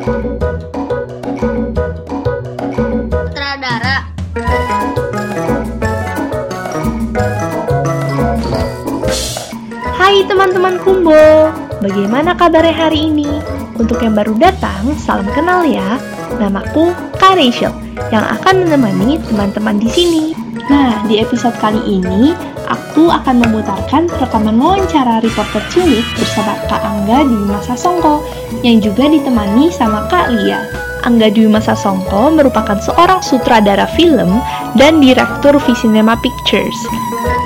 Hai 0.00 0.08
teman-teman 10.24 10.80
Kumbo, 10.80 11.52
bagaimana 11.84 12.32
kabarnya 12.32 12.72
hari 12.72 13.12
ini? 13.12 13.28
Untuk 13.76 14.00
yang 14.00 14.16
baru 14.16 14.32
datang, 14.40 14.96
salam 14.96 15.28
kenal 15.36 15.68
ya. 15.68 16.00
Namaku 16.40 16.96
Kak 17.20 17.36
Rachel 17.36 17.76
yang 18.08 18.24
akan 18.24 18.64
menemani 18.64 19.20
teman-teman 19.28 19.76
di 19.76 19.92
sini. 19.92 20.32
Nah, 20.70 21.02
di 21.10 21.18
episode 21.18 21.58
kali 21.58 21.82
ini, 21.82 22.30
aku 22.70 23.10
akan 23.10 23.42
memutarkan 23.42 24.06
rekaman 24.06 24.54
wawancara 24.54 25.18
reporter 25.18 25.58
cilik 25.66 26.06
bersama 26.14 26.54
Kak 26.70 26.78
Angga 26.86 27.26
di 27.26 27.38
Masa 27.42 27.74
Songko 27.74 28.22
yang 28.62 28.78
juga 28.78 29.10
ditemani 29.10 29.74
sama 29.74 30.06
Kak 30.06 30.30
Lia. 30.30 30.62
Angga 31.02 31.26
Dwi 31.26 31.50
Masa 31.50 31.74
Songko 31.74 32.30
merupakan 32.30 32.78
seorang 32.78 33.18
sutradara 33.18 33.90
film 33.98 34.38
dan 34.78 35.02
direktur 35.02 35.58
Visinema 35.58 36.14
Pictures. 36.22 36.78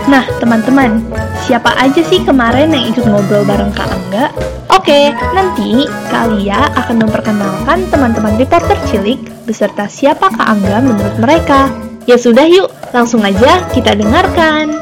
Nah, 0.05 0.29
teman-teman, 0.37 1.01
siapa 1.49 1.73
aja 1.81 2.05
sih 2.05 2.21
kemarin 2.29 2.77
yang 2.77 2.93
ikut 2.93 3.09
ngobrol 3.09 3.49
bareng 3.49 3.73
Kak 3.73 3.89
Angga? 3.89 4.37
Oke, 4.69 5.17
nanti 5.33 5.89
Kak 6.13 6.29
Lia 6.37 6.69
akan 6.77 7.09
memperkenalkan 7.09 7.89
teman-teman 7.89 8.37
reporter 8.37 8.77
cilik 8.85 9.17
beserta 9.49 9.89
siapa 9.89 10.29
Kak 10.29 10.45
Angga 10.45 10.85
menurut 10.85 11.17
mereka. 11.17 11.73
Ya 12.05 12.21
sudah 12.21 12.45
yuk, 12.45 12.69
langsung 12.93 13.25
aja 13.25 13.65
kita 13.73 13.97
dengarkan. 13.97 14.77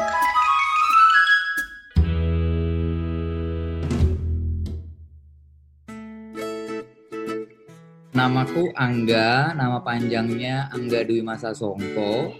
Namaku 8.11 8.75
Angga, 8.75 9.55
nama 9.55 9.79
panjangnya 9.79 10.67
Angga 10.75 11.07
Dwi 11.07 11.23
Masa 11.23 11.55
Songko. 11.55 12.35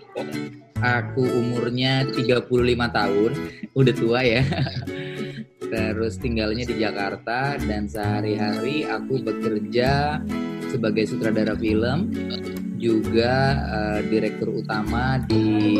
Aku 0.83 1.23
umurnya 1.31 2.03
35 2.03 2.43
tahun, 2.91 3.31
udah 3.79 3.93
tua 3.95 4.19
ya. 4.19 4.43
Terus 5.71 6.19
tinggalnya 6.19 6.67
di 6.67 6.75
Jakarta 6.75 7.55
dan 7.55 7.87
sehari-hari 7.87 8.83
aku 8.83 9.23
bekerja 9.23 10.19
sebagai 10.67 11.07
sutradara 11.07 11.55
film, 11.55 12.11
juga 12.83 13.63
uh, 13.63 13.99
direktur 14.11 14.59
utama 14.59 15.15
di 15.23 15.79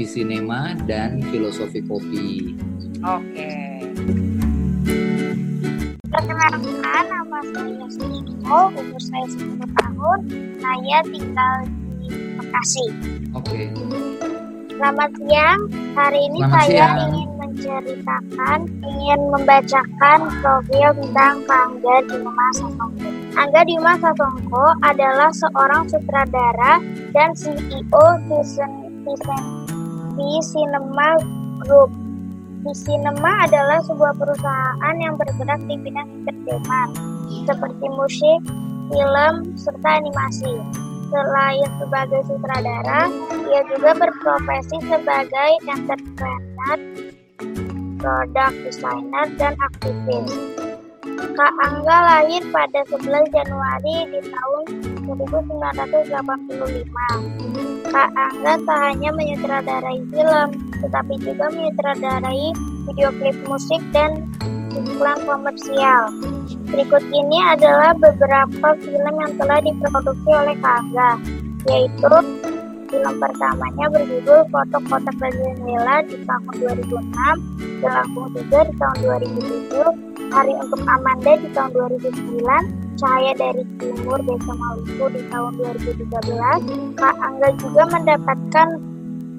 Visinema 0.00 0.72
dan 0.88 1.20
Filosofi 1.28 1.84
Kopi. 1.84 2.56
Oke. 3.04 3.52
Perkenalkan, 6.08 7.04
nama 7.04 7.38
saya 7.52 7.86
Siko, 7.92 8.60
umur 8.72 9.02
saya 9.04 9.26
10 9.28 9.60
tahun, 9.60 10.18
saya 10.56 10.98
tinggal 11.04 11.56
di 12.00 12.08
Bekasi. 12.40 12.86
Oke. 13.36 13.68
Selamat 14.72 15.10
siang, 15.20 15.60
hari 15.92 16.20
ini 16.32 16.40
Selamat 16.40 16.54
saya 16.64 16.70
siang. 16.72 16.96
ingin 17.12 17.28
menceritakan, 17.68 18.58
ingin 18.80 19.20
membacakan 19.28 20.18
profil 20.40 20.88
tentang 20.96 21.34
Angga 21.44 21.96
Dima 22.08 22.46
Sasongko. 22.56 23.08
Angga 23.36 23.62
Dima 23.68 23.92
Sasongko 24.00 24.66
adalah 24.80 25.30
seorang 25.36 25.84
sutradara 25.92 26.80
dan 27.12 27.36
CEO 27.36 28.04
Vision, 28.24 28.72
Vision, 29.04 29.44
Cinema 30.40 31.20
Group. 31.62 31.92
Cinema 32.68 33.48
adalah 33.48 33.80
sebuah 33.80 34.12
perusahaan 34.18 34.96
yang 35.00 35.16
bergerak 35.16 35.60
di 35.64 35.76
bidang 35.80 36.08
entertainment, 36.20 36.92
seperti 37.48 37.86
musik, 37.96 38.40
film, 38.92 39.34
serta 39.56 39.88
animasi. 40.00 40.52
Selain 41.08 41.64
sebagai 41.80 42.20
sutradara, 42.28 43.08
ia 43.48 43.64
juga 43.72 43.96
berprofesi 43.96 44.76
sebagai 44.84 45.50
entrepreneur, 45.64 47.07
product 47.98 48.54
designer, 48.64 49.26
dan 49.36 49.54
aktivis. 49.58 50.32
Kak 51.18 51.54
Angga 51.62 51.98
lahir 52.02 52.42
pada 52.50 52.82
11 52.90 53.30
Januari 53.30 54.10
di 54.10 54.20
tahun 54.26 54.64
1985. 55.06 57.86
Kak 57.90 58.10
Angga 58.14 58.54
tak 58.66 58.78
hanya 58.90 59.10
menyutradarai 59.14 60.02
film, 60.10 60.48
tetapi 60.82 61.14
juga 61.22 61.46
menyutradarai 61.50 62.54
video 62.90 63.10
klip 63.18 63.38
musik 63.46 63.82
dan 63.94 64.26
iklan 64.74 65.18
komersial. 65.26 66.10
Berikut 66.68 67.02
ini 67.10 67.40
adalah 67.42 67.96
beberapa 67.96 68.76
film 68.82 69.14
yang 69.18 69.32
telah 69.38 69.58
diproduksi 69.62 70.30
oleh 70.30 70.56
Kak 70.58 70.82
Angga, 70.86 71.18
yaitu 71.66 72.14
film 72.88 73.14
pertamanya 73.20 73.86
berjudul 73.92 74.40
Foto 74.48 74.78
Kotak 74.88 75.16
Jendela 75.20 76.00
di 76.08 76.16
tahun 76.24 76.52
2006, 76.56 77.84
Jelangkung 77.84 78.28
3 78.32 78.68
di 78.68 78.74
tahun 78.80 78.96
2007, 79.04 80.32
Hari 80.32 80.52
Untuk 80.56 80.80
Amanda 80.88 81.32
di 81.36 81.48
tahun 81.52 81.70
2009, 81.76 82.98
Cahaya 82.98 83.32
dari 83.38 83.62
Timur 83.78 84.18
Desa 84.26 84.52
Maluku 84.58 85.06
di 85.14 85.22
tahun 85.30 85.52
2013. 85.54 86.98
Kak 86.98 87.16
Angga 87.22 87.48
juga 87.60 87.82
mendapatkan 87.94 88.68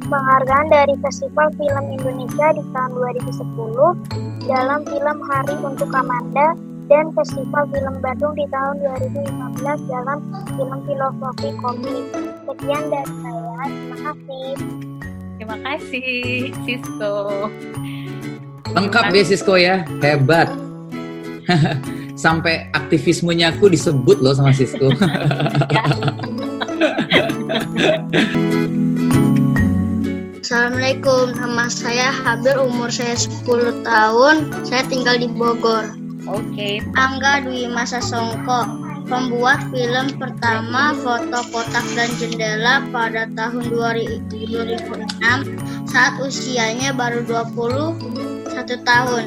penghargaan 0.08 0.68
dari 0.72 0.96
Festival 1.04 1.52
Film 1.60 1.86
Indonesia 1.92 2.48
di 2.56 2.64
tahun 2.72 2.92
2010 2.96 4.48
dalam 4.48 4.80
film 4.88 5.18
Hari 5.28 5.56
Untuk 5.60 5.90
Amanda 5.92 6.56
dan 6.90 7.14
Festival 7.14 7.64
Film 7.70 7.96
Bandung 8.02 8.34
di 8.34 8.46
tahun 8.50 8.82
2015 8.82 9.92
dalam 9.94 10.18
film 10.58 10.80
filosofi 10.90 11.50
komik. 11.62 12.04
Sekian 12.50 12.84
dari 12.90 13.14
saya, 13.22 13.39
terima 13.68 13.98
kasih. 14.00 14.56
Terima 15.40 15.58
kasih, 15.64 16.52
Sisko. 16.68 17.16
Lengkap 18.76 19.04
deh 19.12 19.26
Sisko 19.26 19.56
ya, 19.58 19.84
hebat. 20.04 20.52
Sampai 22.20 22.68
aktivismenya 22.76 23.56
aku 23.56 23.72
disebut 23.72 24.20
loh 24.20 24.36
sama 24.36 24.52
Sisko. 24.52 24.92
Assalamualaikum, 30.50 31.38
nama 31.38 31.70
saya 31.70 32.10
Habir, 32.10 32.58
umur 32.58 32.90
saya 32.90 33.14
10 33.14 33.86
tahun, 33.86 34.36
saya 34.66 34.82
tinggal 34.90 35.22
di 35.22 35.30
Bogor. 35.30 35.94
Oke. 36.26 36.82
Angga 36.98 37.46
Dwi 37.46 37.70
Masa 37.70 38.02
Songko, 38.02 38.89
pembuat 39.10 39.60
film 39.74 40.22
pertama 40.22 40.94
Foto 41.02 41.42
Kotak 41.50 41.84
dan 41.98 42.14
Jendela 42.22 42.86
pada 42.94 43.26
tahun 43.34 43.74
2006 43.74 44.30
saat 45.90 46.14
usianya 46.22 46.94
baru 46.94 47.26
21 47.26 48.54
tahun. 48.86 49.26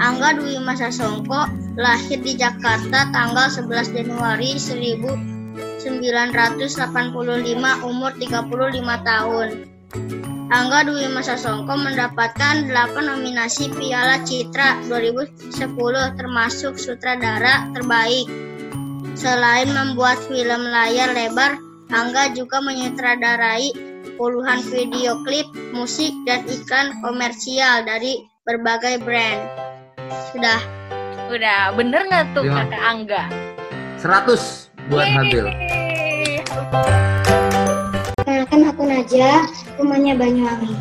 Angga 0.00 0.40
Dwi 0.40 0.56
Masa 0.64 0.88
Songko 0.88 1.44
lahir 1.76 2.24
di 2.24 2.32
Jakarta 2.32 3.12
tanggal 3.12 3.52
11 3.52 3.92
Januari 3.92 4.56
1985 4.56 5.84
umur 7.84 8.10
35 8.16 9.04
tahun. 9.04 9.48
Angga 10.50 10.80
Dwi 10.88 11.04
Masa 11.12 11.36
Songko 11.36 11.76
mendapatkan 11.76 12.72
8 12.72 12.96
nominasi 12.96 13.68
Piala 13.76 14.24
Citra 14.24 14.80
2010 14.88 15.52
termasuk 16.16 16.80
sutradara 16.80 17.68
terbaik. 17.76 18.49
Selain 19.18 19.68
membuat 19.70 20.18
film 20.30 20.62
layar 20.70 21.12
lebar, 21.12 21.58
Angga 21.90 22.30
juga 22.30 22.62
menyutradarai 22.62 23.74
puluhan 24.14 24.62
video 24.70 25.18
klip, 25.26 25.50
musik, 25.74 26.14
dan 26.22 26.46
iklan 26.46 26.94
komersial 27.02 27.82
dari 27.82 28.22
berbagai 28.46 29.02
brand. 29.02 29.42
Sudah. 30.30 30.60
Udah, 31.30 31.74
bener 31.74 32.06
nggak 32.10 32.24
tuh 32.34 32.42
Terima. 32.46 32.66
kata 32.66 32.78
Angga? 32.78 33.22
100 33.98 34.90
buat 34.90 35.06
Habil. 35.06 35.46
Yeay. 35.46 36.42
Perkenalkan 38.18 38.60
aku 38.70 38.82
Naja, 38.86 39.46
rumahnya 39.78 40.14
Banyuwangi. 40.18 40.74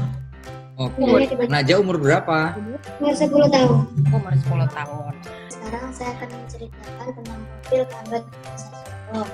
Oke. 0.79 1.03
Naja 1.51 1.73
umur 1.81 1.99
berapa? 1.99 2.55
Umur 3.03 3.13
10 3.13 3.51
tahun. 3.51 3.77
Umur 4.13 4.31
10 4.31 4.77
tahun. 4.77 5.13
Sekarang 5.59 5.91
saya 5.91 6.15
akan 6.15 6.29
menceritakan 6.39 7.07
tentang 7.19 7.39
profil 7.43 7.83
Kangga 7.91 8.19
Sasongko. 8.55 9.27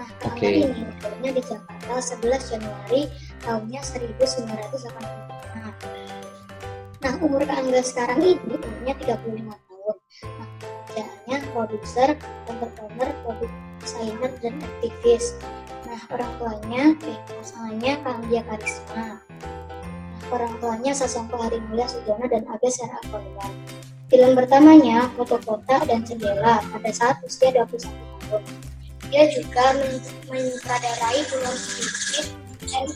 Nah, 0.00 0.08
Kangga 0.24 0.40
Oke. 0.40 0.48
ini 0.48 0.64
lahirnya 0.72 1.30
di 1.36 1.42
Jakarta 1.44 1.94
11 2.00 2.48
Januari 2.48 3.00
tahunnya 3.44 3.80
1985. 3.84 5.36
Nah, 7.04 7.14
umur 7.20 7.44
Kangga 7.44 7.80
sekarang 7.84 8.24
ini 8.24 8.56
umurnya 8.56 8.94
35 9.04 9.52
tahun. 9.52 9.96
Nah, 10.24 10.48
pekerjaannya 10.64 11.36
produser, 11.52 12.08
entrepreneur, 12.48 13.08
produk 13.20 13.52
desainer, 13.84 14.32
dan 14.40 14.56
aktivis. 14.64 15.36
Nah, 15.84 16.00
orang 16.08 16.32
tuanya, 16.40 16.82
eh, 17.04 17.18
pasangannya 17.36 17.92
Kanggia 18.00 18.42
Karisma. 18.48 18.96
Nah, 18.96 19.16
orang 20.32 20.56
tuanya 20.56 20.96
Sasongko 20.96 21.36
Hari 21.36 21.60
Mulia 21.68 21.84
Sujono 21.84 22.24
dan 22.32 22.48
Abe 22.48 22.68
Korban. 23.12 23.52
Film 24.06 24.38
pertamanya 24.38 25.10
Foto 25.18 25.34
Kota 25.42 25.82
dan 25.82 26.06
Jendela 26.06 26.62
pada 26.62 26.90
saat 26.94 27.18
usia 27.26 27.50
21 27.50 27.90
tahun. 28.30 28.42
dia 29.06 29.22
juga 29.30 29.64
men- 29.78 30.02
menyutradarai 30.30 31.20
puluhan 31.30 31.58
sedikit 31.58 32.26
dan 32.66 32.86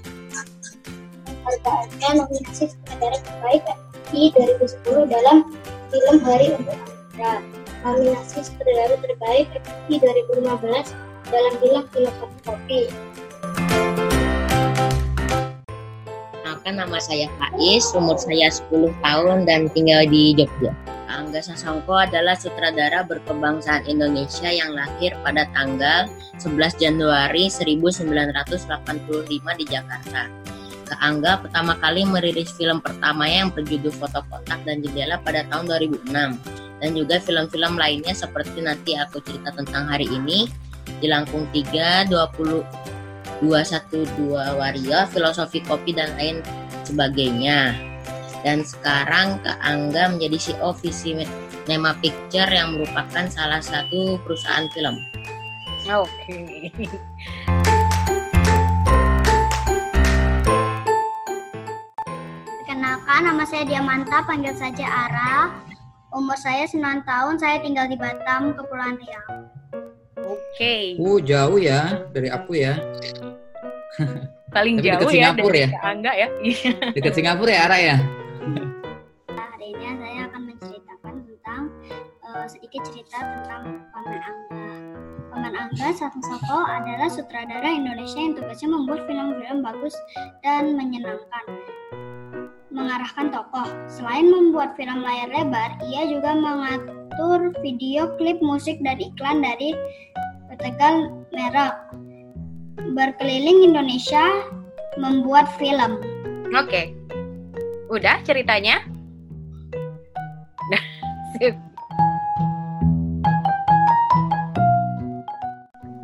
penghargaannya 1.23 2.11
nominasi 2.19 2.71
sutradara 2.71 3.19
terbaik 3.23 3.63
di 4.11 4.23
2010 4.35 5.07
dalam 5.07 5.37
film 5.91 6.17
Hari 6.27 6.47
Untuk 6.59 6.79
Anda. 7.15 7.33
Nominasi 7.87 8.39
sutradara 8.47 8.95
terbaik 8.99 9.51
di 9.87 10.03
2015 10.03 10.95
dalam 11.31 11.53
film 11.63 11.83
Filosofi 11.95 12.39
Kopi. 12.43 12.83
Nama 16.71 17.03
saya 17.03 17.27
Faiz, 17.35 17.83
umur 17.99 18.15
saya 18.15 18.47
10 18.47 18.95
tahun 19.03 19.43
dan 19.43 19.67
tinggal 19.75 20.07
di 20.07 20.39
Jogja. 20.39 20.71
Angga 21.31 21.47
Sasongko 21.47 22.11
adalah 22.11 22.35
sutradara 22.35 23.07
berkebangsaan 23.07 23.87
Indonesia 23.87 24.51
yang 24.51 24.75
lahir 24.75 25.15
pada 25.23 25.47
tanggal 25.55 26.11
11 26.43 26.59
Januari 26.83 27.47
1985 27.47 28.67
di 29.39 29.65
Jakarta. 29.71 30.27
Kak 30.91 30.99
Angga 30.99 31.39
pertama 31.39 31.79
kali 31.79 32.03
merilis 32.03 32.51
film 32.59 32.83
pertamanya 32.83 33.47
yang 33.47 33.55
berjudul 33.55 33.95
Foto 33.95 34.27
Kotak 34.27 34.59
dan 34.67 34.83
Jendela 34.83 35.23
pada 35.23 35.47
tahun 35.47 35.71
2006 35.71 36.11
dan 36.83 36.91
juga 36.99 37.23
film-film 37.23 37.79
lainnya 37.79 38.11
seperti 38.11 38.67
nanti 38.67 38.99
aku 38.99 39.23
cerita 39.23 39.55
tentang 39.55 39.87
hari 39.87 40.11
ini, 40.11 40.51
Jelangkung 40.99 41.47
3, 41.55 42.11
20 42.11 42.67
212 43.39 44.59
Wario, 44.59 44.99
Filosofi 45.15 45.63
Kopi 45.63 45.95
dan 45.95 46.11
lain 46.19 46.43
sebagainya. 46.83 47.90
Dan 48.41 48.65
sekarang 48.65 49.45
Kak 49.45 49.61
Angga 49.61 50.17
menjadi 50.17 50.37
CEO 50.41 50.73
Visi 50.81 51.13
Nema 51.69 51.93
Picture 52.01 52.49
yang 52.49 52.73
merupakan 52.73 53.29
salah 53.29 53.61
satu 53.61 54.17
perusahaan 54.25 54.65
film. 54.73 54.97
Oke. 55.85 56.73
Perkenalkan, 62.65 63.21
nama 63.29 63.45
saya 63.45 63.65
Diamanta, 63.69 64.25
panggil 64.25 64.57
saja 64.57 64.89
Ara. 64.89 65.53
Umur 66.11 66.35
saya 66.41 66.65
9 66.67 67.07
tahun, 67.07 67.39
saya 67.39 67.63
tinggal 67.63 67.87
di 67.87 67.95
Batam, 67.95 68.57
Kepulauan 68.57 68.99
Riau. 68.99 69.25
Oke. 70.27 70.97
Uh, 70.99 71.21
jauh 71.21 71.61
ya 71.61 72.09
dari 72.11 72.33
aku 72.33 72.57
ya. 72.57 72.81
Paling 74.55 74.83
Tapi 74.83 74.87
jauh 74.91 75.11
ya 75.13 75.31
Singapura 75.31 75.55
dari 75.55 75.61
ya? 75.63 75.69
Angga 75.85 76.13
ya. 76.17 76.29
Iya. 76.43 76.73
Dekat 76.99 77.13
Singapura 77.15 77.53
ya, 77.53 77.63
Ara 77.69 77.79
ya? 77.79 77.97
Saya 79.91 80.31
akan 80.31 80.43
menceritakan 80.55 81.15
tentang 81.27 81.63
eh, 82.23 82.47
sedikit 82.47 82.83
cerita 82.87 83.19
tentang 83.19 83.83
Paman 83.91 84.21
Angga. 84.23 84.63
Paman 85.35 85.55
Angga 85.59 85.89
Sasongko 85.99 86.59
adalah 86.63 87.11
sutradara 87.11 87.67
Indonesia 87.67 88.23
yang 88.23 88.39
tugasnya 88.39 88.71
membuat 88.71 89.11
film-film 89.11 89.67
bagus 89.67 89.95
dan 90.47 90.79
menyenangkan. 90.79 91.45
Mengarahkan 92.71 93.35
tokoh. 93.35 93.67
Selain 93.91 94.31
membuat 94.31 94.79
film 94.79 95.03
layar 95.03 95.27
lebar, 95.27 95.75
ia 95.91 96.07
juga 96.07 96.39
mengatur 96.39 97.51
video 97.59 98.15
klip 98.15 98.39
musik 98.39 98.79
dan 98.87 99.03
iklan 99.03 99.43
dari 99.43 99.75
Tegal 100.55 101.11
Merek. 101.35 101.75
Berkeliling 102.95 103.75
Indonesia 103.75 104.23
membuat 104.95 105.51
film. 105.59 105.99
Oke. 106.55 106.95
Udah 107.91 108.23
ceritanya? 108.23 108.87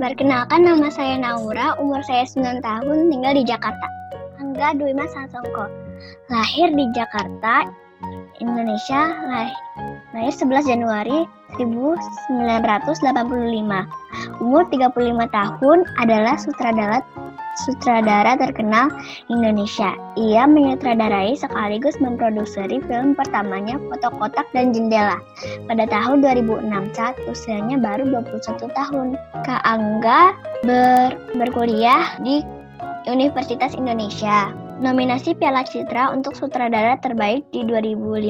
Perkenalkan 0.07 0.63
nama 0.63 0.87
saya 0.87 1.19
Naura, 1.19 1.75
umur 1.83 1.99
saya 2.07 2.23
9 2.23 2.63
tahun, 2.63 3.11
tinggal 3.11 3.35
di 3.35 3.43
Jakarta. 3.43 3.91
Angga 4.39 4.79
Dwi 4.79 4.95
Mas 4.95 5.11
Sasongko. 5.11 5.67
Lahir 6.31 6.71
di 6.71 6.87
Jakarta, 6.95 7.67
Indonesia, 8.39 9.03
lahir 10.15 10.31
11 10.31 10.63
Januari 10.63 11.27
1985. 11.59 12.87
Umur 14.39 14.63
35 14.71 14.95
tahun 15.27 15.79
adalah 15.99 16.39
sutradara 16.39 17.03
sutradara 17.65 18.37
terkenal 18.37 18.93
Indonesia. 19.33 19.97
Ia 20.17 20.45
menyutradarai 20.45 21.37
sekaligus 21.37 21.97
memproduksi 22.01 22.81
film 22.89 23.17
pertamanya 23.17 23.81
Foto 23.89 24.13
Kotak 24.17 24.49
dan 24.53 24.77
Jendela 24.77 25.17
pada 25.69 25.89
tahun 25.89 26.21
2006 26.25 26.97
saat 26.97 27.17
usianya 27.29 27.81
baru 27.81 28.05
21 28.09 28.69
tahun. 28.73 29.17
Kak 29.45 29.63
Angga 29.65 30.37
ber- 30.65 31.17
berkuliah 31.37 32.17
di 32.21 32.45
Universitas 33.07 33.73
Indonesia. 33.79 34.66
Nominasi 34.77 35.33
Piala 35.33 35.65
Citra 35.65 36.13
untuk 36.13 36.37
sutradara 36.37 37.01
terbaik 37.01 37.49
di 37.49 37.65
2015, 37.65 38.29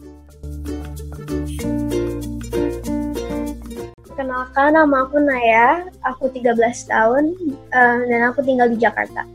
Kenalkan 4.22 4.78
nama 4.78 5.02
aku 5.02 5.18
Naya, 5.18 5.82
aku 6.06 6.30
13 6.30 6.54
tahun 6.86 7.34
eh, 7.74 8.00
dan 8.06 8.22
aku 8.30 8.46
tinggal 8.46 8.70
di 8.70 8.78
Jakarta. 8.78 9.26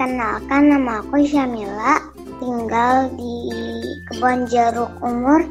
Kenalkan 0.00 0.72
nama 0.72 1.04
aku 1.04 1.28
Syamila, 1.28 2.00
tinggal 2.40 3.12
di 3.20 3.36
Kebon 4.08 4.48
Jeruk 4.48 4.88
umur 5.04 5.44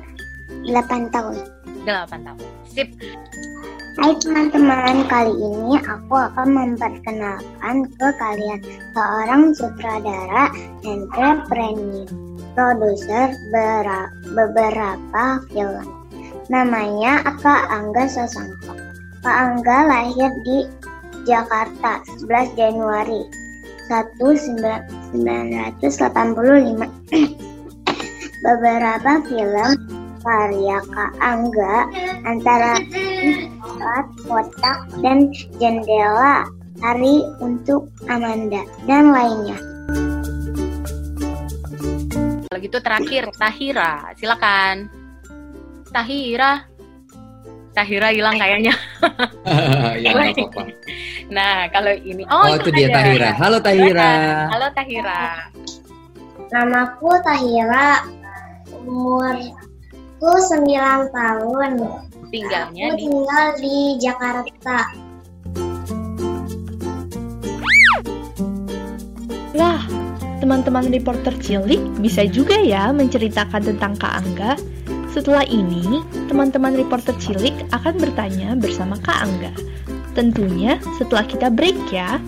8 0.65 1.13
tahun. 1.13 1.37
8 1.85 2.25
tahun. 2.25 2.41
Sip. 2.65 2.89
Hai 4.01 4.17
teman-teman, 4.25 5.05
kali 5.05 5.37
ini 5.37 5.77
aku 5.85 6.17
akan 6.17 6.49
memperkenalkan 6.49 7.93
ke 7.93 8.07
kalian 8.17 8.57
seorang 8.97 9.53
sutradara, 9.53 10.49
entrepreneur, 10.81 12.32
produser 12.53 13.33
bera- 13.49 14.13
beberapa 14.33 15.39
film. 15.49 15.87
Namanya 16.49 17.23
Kak 17.41 17.69
Angga 17.69 18.07
Sasongko. 18.09 18.73
Kak 19.23 19.37
Angga 19.37 19.77
lahir 19.87 20.31
di 20.45 20.67
Jakarta 21.23 22.03
11 22.23 22.59
Januari 22.59 23.23
1985. 23.89 26.87
Beberapa 28.43 29.23
film 29.23 29.71
karya 30.23 30.77
Kak 30.91 31.13
Angga 31.19 31.87
antara 32.27 32.79
Empat 33.63 34.05
kotak 34.27 34.79
dan 34.99 35.31
jendela 35.59 36.43
hari 36.83 37.23
untuk 37.39 37.87
Amanda 38.11 38.59
dan 38.83 39.15
lainnya. 39.15 39.55
Kalau 42.53 42.69
gitu 42.69 42.85
terakhir 42.85 43.33
Tahira, 43.33 44.13
silakan. 44.13 44.85
Tahira. 45.89 46.61
Tahira 47.73 48.13
hilang 48.13 48.37
kayaknya. 48.37 48.77
ya 50.05 50.13
apa-apa. 50.13 50.69
Nah, 51.33 51.65
kalau 51.73 51.89
ini 51.97 52.21
Oh, 52.29 52.45
oh, 52.45 52.53
itu 52.53 52.69
dia 52.69 52.93
ada. 52.93 53.01
Tahira. 53.01 53.29
Halo 53.41 53.57
Tahira. 53.57 54.13
Halo 54.53 54.67
Tahira. 54.69 55.49
Namaku 56.53 57.09
Tahira, 57.25 58.05
umurku 58.85 60.29
9 60.53 61.09
tahun. 61.09 61.71
Tinggalnya 62.29 62.85
Aku 62.93 63.01
di 63.01 63.01
tinggal 63.09 63.45
di 63.57 63.77
Jakarta. 63.97 64.93
Teman-teman 70.43 70.91
reporter 70.91 71.31
cilik 71.39 71.79
bisa 72.03 72.27
juga 72.27 72.59
ya 72.59 72.91
menceritakan 72.91 73.63
tentang 73.63 73.95
Kak 73.95 74.11
Angga. 74.19 74.59
Setelah 75.15 75.47
ini, 75.47 76.03
teman-teman 76.27 76.75
reporter 76.75 77.15
cilik 77.15 77.55
akan 77.71 77.95
bertanya 77.95 78.51
bersama 78.59 78.99
Kak 78.99 79.23
Angga. 79.23 79.55
Tentunya 80.11 80.83
setelah 80.99 81.23
kita 81.23 81.47
break 81.47 81.79
ya. 81.95 82.19